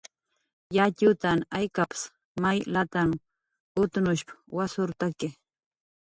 "yatxutan 0.77 1.39
aykaps 1.57 1.99
may 2.41 2.57
lataw 2.73 3.09
utnushp"" 3.83 4.27
wasurtaki." 4.55 5.27